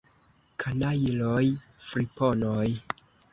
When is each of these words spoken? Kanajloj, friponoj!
Kanajloj, 0.61 1.43
friponoj! 1.91 2.67